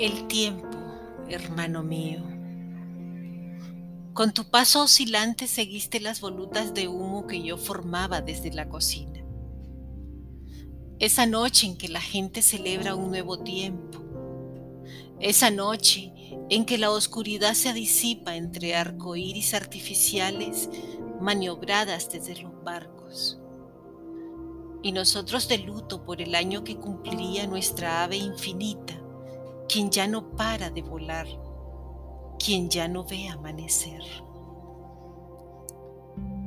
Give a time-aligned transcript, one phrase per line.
[0.00, 0.78] El tiempo,
[1.28, 2.22] hermano mío.
[4.14, 9.20] Con tu paso oscilante seguiste las volutas de humo que yo formaba desde la cocina.
[11.00, 14.02] Esa noche en que la gente celebra un nuevo tiempo.
[15.20, 16.14] Esa noche
[16.48, 20.70] en que la oscuridad se disipa entre arcoíris artificiales
[21.20, 23.38] maniobradas desde los barcos.
[24.82, 28.89] Y nosotros de luto por el año que cumpliría nuestra ave infinita
[29.70, 31.28] quien ya no para de volar,
[32.44, 34.02] quien ya no ve amanecer.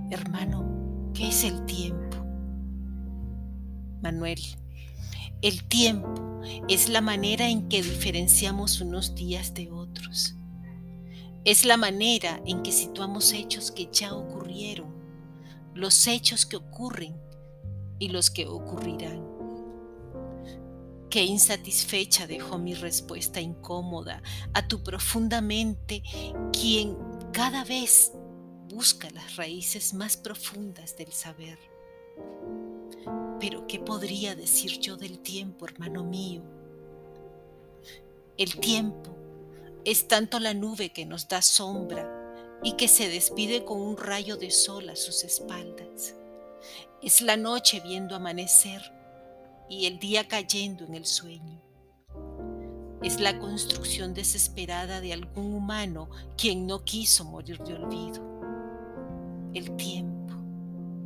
[0.09, 2.17] Hermano, ¿qué es el tiempo?
[4.01, 4.41] Manuel,
[5.41, 10.35] el tiempo es la manera en que diferenciamos unos días de otros.
[11.45, 14.93] Es la manera en que situamos hechos que ya ocurrieron,
[15.73, 17.15] los hechos que ocurren
[17.99, 19.32] y los que ocurrirán.
[21.13, 24.23] Qué insatisfecha dejó mi respuesta incómoda
[24.55, 26.01] a tu profunda mente,
[26.51, 26.97] quien
[27.31, 28.13] cada vez
[28.67, 31.59] busca las raíces más profundas del saber.
[33.39, 36.41] Pero ¿qué podría decir yo del tiempo, hermano mío?
[38.35, 39.15] El tiempo
[39.85, 42.09] es tanto la nube que nos da sombra
[42.63, 46.15] y que se despide con un rayo de sol a sus espaldas.
[47.03, 48.81] Es la noche viendo amanecer
[49.69, 51.61] y el día cayendo en el sueño.
[53.01, 58.23] Es la construcción desesperada de algún humano quien no quiso morir de olvido.
[59.53, 60.33] El tiempo.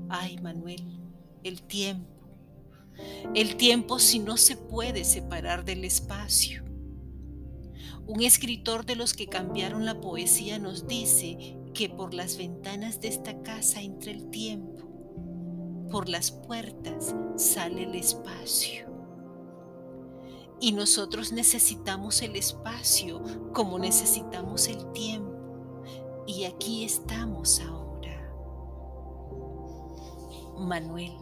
[0.09, 0.83] Ay, Manuel,
[1.43, 2.07] el tiempo.
[3.33, 6.63] El tiempo si no se puede separar del espacio.
[8.05, 13.09] Un escritor de los que cambiaron la poesía nos dice que por las ventanas de
[13.09, 14.86] esta casa entra el tiempo
[15.89, 18.87] por las puertas sale el espacio.
[20.59, 23.21] Y nosotros necesitamos el espacio
[23.53, 25.33] como necesitamos el tiempo.
[26.25, 28.33] Y aquí estamos ahora.
[30.57, 31.13] Manuel,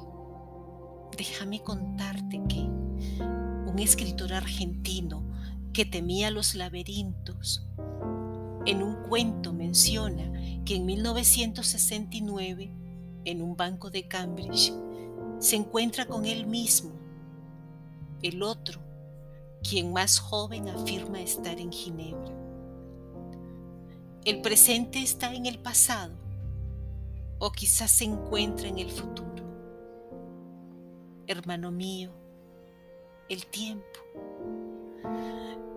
[1.18, 5.24] déjame contarte que un escritor argentino
[5.74, 7.68] que temía los laberintos,
[8.66, 10.32] en un cuento menciona
[10.64, 12.85] que en 1969
[13.26, 14.74] en un banco de Cambridge,
[15.40, 16.92] se encuentra con él mismo.
[18.22, 18.80] El otro,
[19.62, 22.34] quien más joven afirma estar en Ginebra.
[24.24, 26.14] El presente está en el pasado
[27.40, 29.44] o quizás se encuentra en el futuro.
[31.28, 32.12] Hermano mío,
[33.30, 34.00] el tiempo.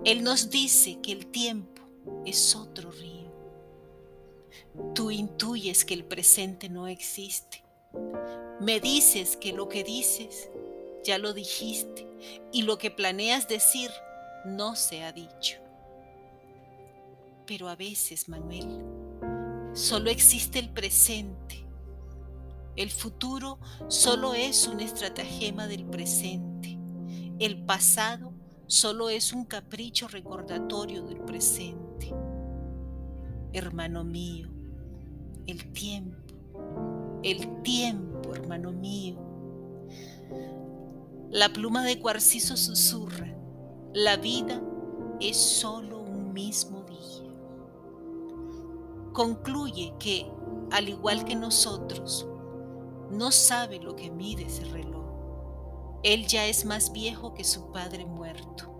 [0.05, 1.83] Él nos dice que el tiempo
[2.25, 3.28] es otro río.
[4.95, 7.63] Tú intuyes que el presente no existe.
[8.61, 10.51] Me dices que lo que dices
[11.05, 12.07] ya lo dijiste
[12.53, 13.91] y lo que planeas decir
[14.45, 15.59] no se ha dicho.
[17.47, 18.69] Pero a veces, Manuel,
[19.73, 21.65] solo existe el presente.
[22.77, 23.59] El futuro
[23.89, 26.79] solo es un estratagema del presente.
[27.39, 28.33] El pasado
[28.67, 31.88] solo es un capricho recordatorio del presente.
[33.53, 34.49] Hermano mío,
[35.47, 36.19] el tiempo,
[37.23, 39.17] el tiempo, hermano mío.
[41.31, 43.35] La pluma de cuarcizo susurra,
[43.95, 44.63] la vida
[45.21, 47.33] es solo un mismo día.
[49.15, 50.31] Concluye que,
[50.71, 52.29] al igual que nosotros,
[53.11, 55.07] no sabe lo que mide ese reloj.
[56.03, 58.78] Él ya es más viejo que su padre muerto.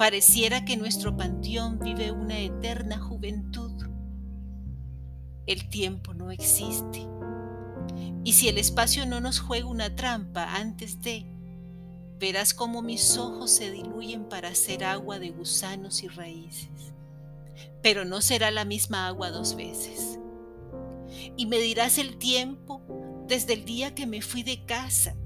[0.00, 3.70] Pareciera que nuestro panteón vive una eterna juventud
[5.50, 7.08] el tiempo no existe.
[8.22, 11.26] Y si el espacio no nos juega una trampa antes de,
[12.20, 16.92] verás cómo mis ojos se diluyen para hacer agua de gusanos y raíces.
[17.82, 20.20] Pero no será la misma agua dos veces.
[21.36, 22.80] Y medirás el tiempo
[23.26, 25.16] desde el día que me fui de casa.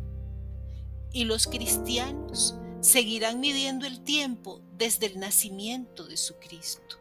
[1.12, 6.98] Y los cristianos seguirán midiendo el tiempo desde el nacimiento de su Cristo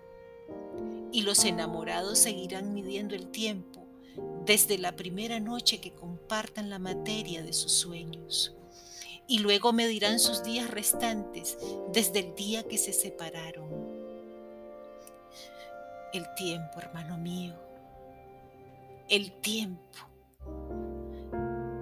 [1.11, 3.85] y los enamorados seguirán midiendo el tiempo
[4.45, 8.55] desde la primera noche que compartan la materia de sus sueños.
[9.27, 11.57] Y luego medirán sus días restantes
[11.91, 13.67] desde el día que se separaron.
[16.13, 17.55] El tiempo, hermano mío,
[19.09, 19.99] el tiempo.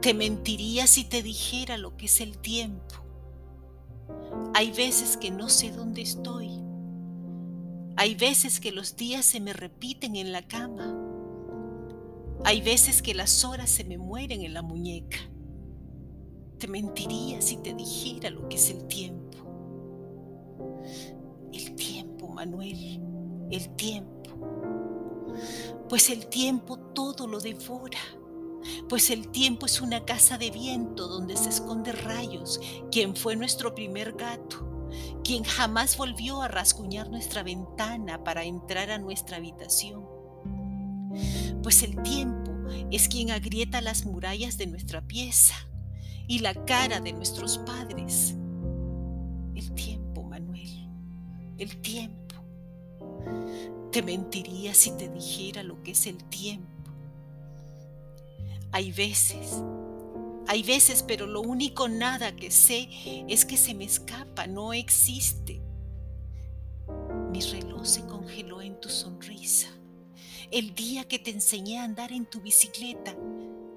[0.01, 3.00] Te mentiría si te dijera lo que es el tiempo.
[4.53, 6.61] Hay veces que no sé dónde estoy
[7.97, 10.97] hay veces que los días se me repiten en la cama.
[12.43, 15.19] Hay veces que las horas se me mueren en la muñeca.
[16.57, 19.21] Te mentiría si te dijera lo que es el tiempo.
[22.33, 22.99] Manuel,
[23.51, 24.31] el tiempo.
[25.87, 27.99] Pues el tiempo todo lo devora.
[28.89, 32.59] Pues el tiempo es una casa de viento donde se esconde rayos,
[32.91, 34.89] quien fue nuestro primer gato,
[35.23, 40.05] quien jamás volvió a rasguñar nuestra ventana para entrar a nuestra habitación.
[41.63, 42.51] Pues el tiempo
[42.89, 45.55] es quien agrieta las murallas de nuestra pieza
[46.27, 48.35] y la cara de nuestros padres.
[49.55, 50.89] El tiempo, Manuel,
[51.57, 52.35] el tiempo.
[53.91, 56.80] Te mentiría si te dijera lo que es el tiempo.
[58.71, 59.61] Hay veces,
[60.47, 62.89] hay veces, pero lo único nada que sé
[63.27, 65.61] es que se me escapa, no existe.
[67.31, 69.69] Mi reloj se congeló en tu sonrisa.
[70.51, 73.15] El día que te enseñé a andar en tu bicicleta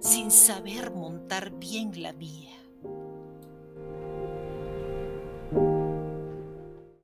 [0.01, 2.54] sin saber montar bien la mía.